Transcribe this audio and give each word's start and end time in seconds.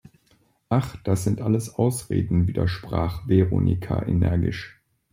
Ach, 0.69 0.95
das 1.03 1.25
sind 1.25 1.41
alles 1.41 1.75
Ausreden!, 1.75 2.47
widersprach 2.47 3.27
Veronika 3.27 4.01
energisch. 4.01 4.81